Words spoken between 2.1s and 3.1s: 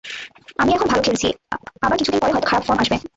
পরে হয়তো খারাপ ফর্ম আসবে।